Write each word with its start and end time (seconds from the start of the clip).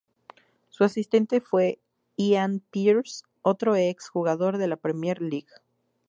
Su 0.69 0.83
asistente 0.83 1.41
fue 1.41 1.79
Ian 2.17 2.63
Pearce, 2.71 3.23
otro 3.43 3.75
ex 3.75 4.09
jugador 4.09 4.57
de 4.57 4.67
la 4.67 4.75
Premier 4.77 5.21
League. 5.21 5.45